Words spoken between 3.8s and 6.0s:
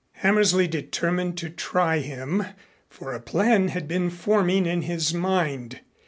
been forming in his mind.